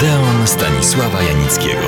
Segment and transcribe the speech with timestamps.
[0.00, 1.86] Odeon Stanisława Janickiego.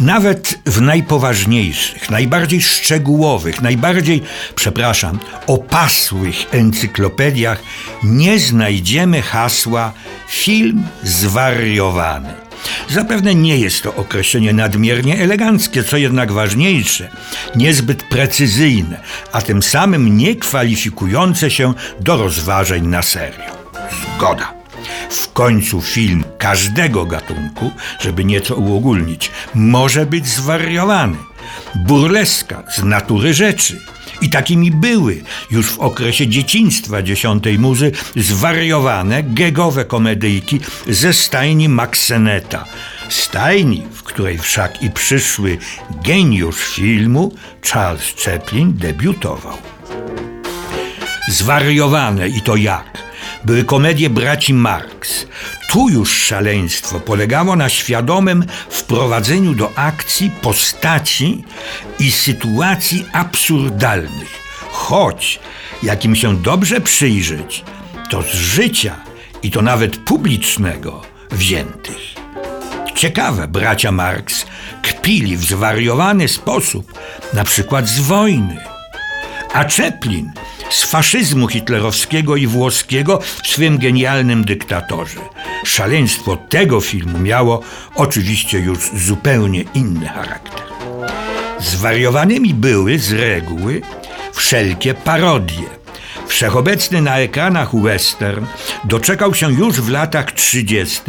[0.00, 4.22] Nawet w najpoważniejszych, najbardziej szczegółowych, najbardziej,
[4.54, 7.62] przepraszam, opasłych encyklopediach
[8.02, 9.92] nie znajdziemy hasła
[10.28, 12.41] film zwariowany.
[12.88, 17.08] Zapewne nie jest to określenie nadmiernie eleganckie, co jednak ważniejsze,
[17.56, 19.00] niezbyt precyzyjne,
[19.32, 23.52] a tym samym nie kwalifikujące się do rozważań na serio.
[24.16, 24.54] Zgoda.
[25.10, 27.70] W końcu film każdego gatunku,
[28.00, 31.16] żeby nieco uogólnić, może być zwariowany.
[31.74, 33.80] Burleska z natury rzeczy.
[34.20, 42.64] I takimi były już w okresie dzieciństwa dziesiątej muzy zwariowane, gegowe komedyjki ze stajni Maxeneta.
[43.08, 45.58] Stajni, w której wszak i przyszły
[46.04, 49.56] geniusz filmu Charles Chaplin debiutował.
[51.28, 53.11] Zwariowane i to jak?
[53.44, 55.26] Były komedie braci Marx.
[55.70, 61.44] Tu już szaleństwo polegało na świadomym wprowadzeniu do akcji postaci
[61.98, 65.40] i sytuacji absurdalnych, choć,
[65.82, 67.64] jakim się dobrze przyjrzeć,
[68.10, 68.96] to z życia
[69.42, 72.22] i to nawet publicznego wziętych.
[72.94, 74.46] Ciekawe, bracia Marx
[74.82, 76.92] kpili w zwariowany sposób,
[77.34, 78.56] na przykład z wojny.
[79.54, 80.32] A Chaplin
[80.72, 85.20] z faszyzmu hitlerowskiego i włoskiego w swym genialnym dyktatorze.
[85.64, 87.60] Szaleństwo tego filmu miało
[87.94, 90.62] oczywiście już zupełnie inny charakter.
[91.60, 93.80] Zwariowanymi były z reguły
[94.32, 95.81] wszelkie parodie
[96.32, 98.46] Wszechobecny na ekranach western
[98.84, 101.00] doczekał się już w latach 30.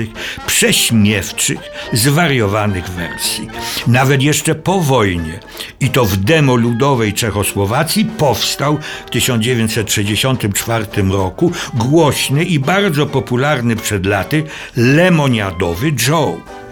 [0.48, 1.60] prześmiewczych,
[1.94, 3.48] zwariowanych wersji.
[3.88, 5.40] Nawet jeszcze po wojnie
[5.80, 14.06] i to w demo ludowej Czechosłowacji powstał w 1964 roku głośny i bardzo popularny przed
[14.06, 14.44] laty
[14.78, 16.63] lemoniadowy Joe.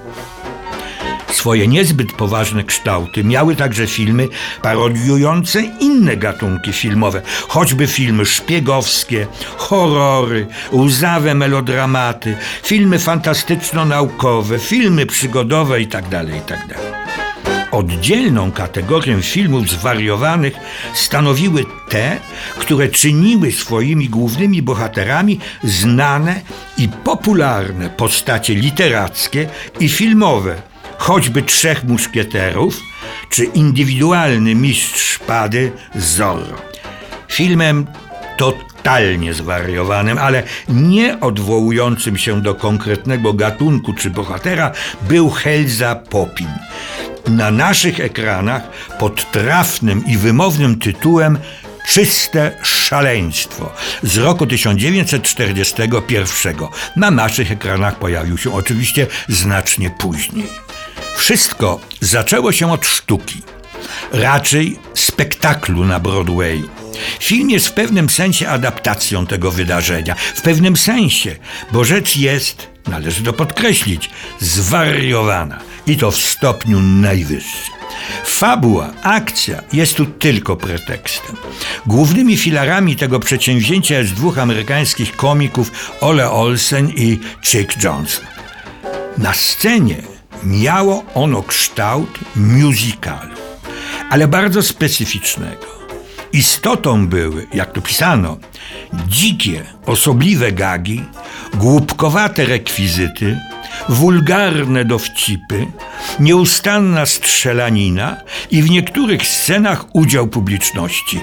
[1.31, 4.27] Swoje niezbyt poważne kształty miały także filmy
[4.61, 9.27] parodiujące inne gatunki filmowe, choćby filmy szpiegowskie,
[9.58, 16.09] horrory, łzawe melodramaty, filmy fantastyczno-naukowe, filmy przygodowe itd.
[16.09, 16.75] Tak itd.
[16.75, 17.02] Tak
[17.71, 20.53] Oddzielną kategorię filmów zwariowanych
[20.93, 22.17] stanowiły te,
[22.59, 26.42] które czyniły swoimi głównymi bohaterami znane
[26.77, 29.49] i popularne postacie literackie
[29.80, 30.70] i filmowe,
[31.02, 32.80] choćby trzech muszkieterów,
[33.30, 36.62] czy indywidualny mistrz szpady Zorro.
[37.28, 37.88] Filmem
[38.38, 46.50] totalnie zwariowanym, ale nie odwołującym się do konkretnego gatunku czy bohatera, był Helza Popin.
[47.28, 48.61] Na naszych ekranach
[49.00, 51.38] pod trafnym i wymownym tytułem
[51.88, 53.73] Czyste szaleństwo
[54.04, 56.56] z roku 1941.
[56.95, 60.48] Na naszych ekranach pojawił się oczywiście znacznie później.
[61.21, 63.42] Wszystko zaczęło się od sztuki,
[64.11, 66.70] raczej spektaklu na Broadwayu.
[67.20, 70.15] Film jest w pewnym sensie adaptacją tego wydarzenia.
[70.36, 71.36] W pewnym sensie,
[71.71, 77.73] bo rzecz jest, należy to podkreślić, zwariowana i to w stopniu najwyższym.
[78.26, 81.36] Fabuła, akcja jest tu tylko pretekstem.
[81.86, 85.71] Głównymi filarami tego przedsięwzięcia jest dwóch amerykańskich komików
[86.02, 88.26] Ole Olsen i Chick Johnson.
[89.17, 90.11] Na scenie
[90.44, 93.36] miało ono kształt musicalu,
[94.10, 95.66] ale bardzo specyficznego.
[96.34, 98.38] Istotą były, jak to pisano,
[99.08, 101.04] dzikie, osobliwe gagi,
[101.54, 103.40] głupkowate rekwizyty,
[103.89, 105.67] wulgarne dowcipy,
[106.19, 108.17] nieustanna strzelanina
[108.52, 111.21] i w niektórych scenach udział publiczności.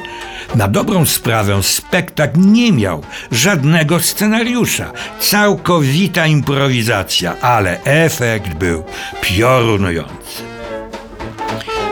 [0.54, 8.84] Na dobrą sprawę spektakl nie miał żadnego scenariusza, całkowita improwizacja, ale efekt był
[9.22, 10.42] piorunujący.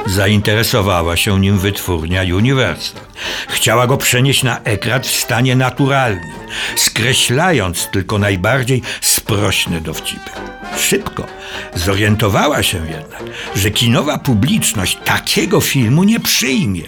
[0.06, 3.00] Zainteresowała się nim wytwórnia Universal.
[3.48, 6.32] Chciała go przenieść na ekran w stanie naturalnym,
[6.76, 10.55] skreślając tylko najbardziej sprośne dowcipy.
[10.78, 11.26] Szybko
[11.74, 13.22] zorientowała się jednak,
[13.54, 16.82] że kinowa publiczność takiego filmu nie przyjmie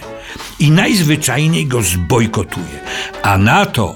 [0.59, 2.79] i najzwyczajniej go zbojkotuje.
[3.23, 3.95] A na to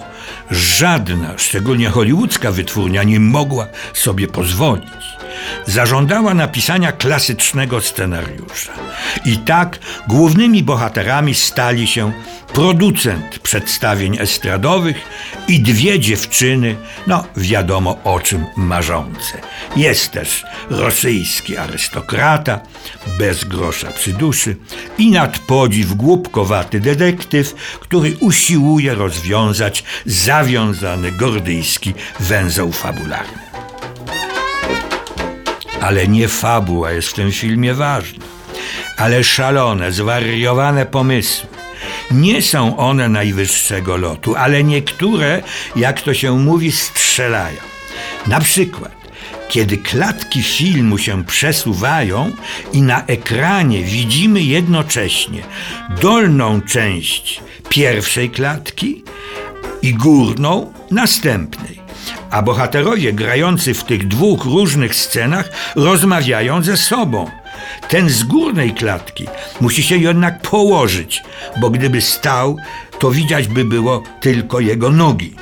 [0.51, 5.22] żadna, szczególnie hollywoodzka wytwórnia nie mogła sobie pozwolić.
[5.65, 8.73] Zażądała napisania klasycznego scenariusza.
[9.25, 12.11] I tak głównymi bohaterami stali się
[12.53, 14.97] producent przedstawień estradowych
[15.47, 16.75] i dwie dziewczyny,
[17.07, 19.37] no wiadomo o czym marzące.
[19.75, 22.59] Jest też rosyjski arystokrata,
[23.19, 24.55] bez grosza przy duszy
[24.97, 33.52] i nad podziw głupkowaty detektyw, który usiłuje rozwiązać zawiązany gordyjski węzeł fabularny.
[35.83, 38.25] Ale nie fabuła jest w tym filmie ważna,
[38.97, 41.49] ale szalone, zwariowane pomysły.
[42.11, 45.43] Nie są one najwyższego lotu, ale niektóre,
[45.75, 47.57] jak to się mówi, strzelają.
[48.27, 48.95] Na przykład,
[49.49, 52.31] kiedy klatki filmu się przesuwają
[52.73, 55.43] i na ekranie widzimy jednocześnie
[56.01, 59.03] dolną część pierwszej klatki
[59.81, 61.82] i górną następnej.
[62.33, 67.29] A bohaterowie grający w tych dwóch różnych scenach rozmawiają ze sobą.
[67.89, 69.27] Ten z górnej klatki
[69.61, 71.23] musi się jednak położyć,
[71.61, 72.57] bo gdyby stał,
[72.99, 75.33] to widać by było tylko jego nogi.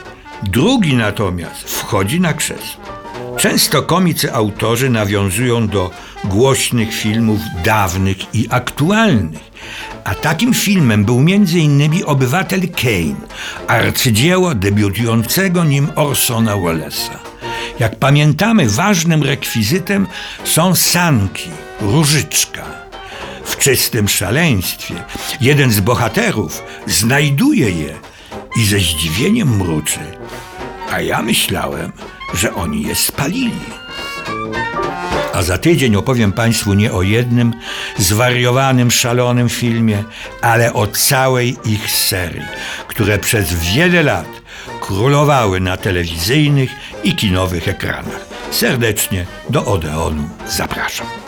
[0.43, 3.00] Drugi natomiast wchodzi na krzesło.
[3.41, 5.91] Często komicy autorzy nawiązują do
[6.23, 9.51] głośnych filmów dawnych i aktualnych.
[10.03, 12.03] A takim filmem był m.in.
[12.05, 13.27] Obywatel Kane,
[13.67, 17.19] arcydzieło debiutującego nim Orsona Wellesa.
[17.79, 20.07] Jak pamiętamy, ważnym rekwizytem
[20.43, 21.49] są sanki,
[21.79, 22.63] różyczka.
[23.45, 24.95] W czystym szaleństwie
[25.41, 27.93] jeden z bohaterów znajduje je
[28.55, 29.99] i ze zdziwieniem mruczy.
[30.91, 31.91] A ja myślałem,
[32.33, 33.81] że oni je spalili.
[35.33, 37.53] A za tydzień opowiem Państwu nie o jednym
[37.97, 40.03] zwariowanym, szalonym filmie,
[40.41, 42.45] ale o całej ich serii,
[42.87, 44.27] które przez wiele lat
[44.81, 46.71] królowały na telewizyjnych
[47.03, 48.25] i kinowych ekranach.
[48.51, 51.20] Serdecznie do Odeonu zapraszam.